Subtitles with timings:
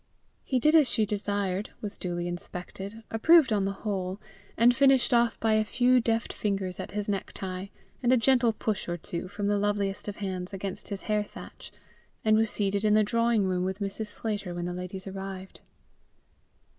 [0.43, 4.19] He did as she desired, was duly inspected, approved on the whole,
[4.57, 7.67] and finished off by a few deft fingers at his necktie,
[8.01, 11.71] and a gentle push or two from the loveliest of hands against his hair thatch,
[12.25, 14.07] and was seated in the drawing room with Mrs.
[14.07, 15.61] Sclater when the ladies arrived.